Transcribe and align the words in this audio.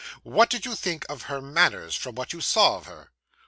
What 0.23 0.49
did 0.49 0.65
you 0.65 0.73
think 0.73 1.05
of 1.09 1.25
her 1.29 1.43
manners, 1.43 1.93
from 1.95 2.15
what 2.15 2.33
you 2.33 2.41
saw 2.41 2.77
of 2.77 2.87
her? 2.87 3.11